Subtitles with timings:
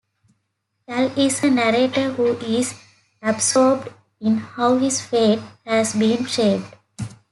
[0.89, 2.73] Cal is a narrator who is
[3.21, 3.89] absorbed
[4.19, 6.65] in how his fate has been shaped.